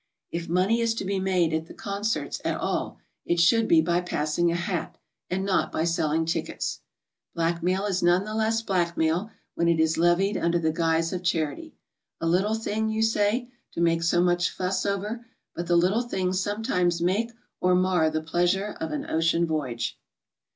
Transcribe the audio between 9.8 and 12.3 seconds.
levied under the guise of charity. A